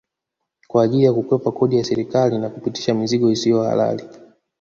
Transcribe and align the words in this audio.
Kwa 0.67 0.83
ajili 0.83 1.03
ya 1.03 1.13
kukwepa 1.13 1.51
kodi 1.51 1.77
ya 1.77 1.83
serikali 1.83 2.37
na 2.37 2.49
kupitisha 2.49 2.93
mizigo 2.93 3.31
isiyo 3.31 3.63
halali 3.63 4.03